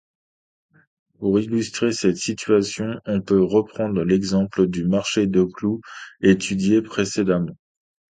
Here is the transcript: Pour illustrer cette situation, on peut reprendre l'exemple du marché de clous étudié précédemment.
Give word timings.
Pour 1.19 1.39
illustrer 1.39 1.91
cette 1.91 2.17
situation, 2.17 2.99
on 3.05 3.21
peut 3.21 3.43
reprendre 3.43 4.03
l'exemple 4.03 4.65
du 4.65 4.83
marché 4.87 5.27
de 5.27 5.43
clous 5.43 5.79
étudié 6.21 6.81
précédemment. 6.81 7.55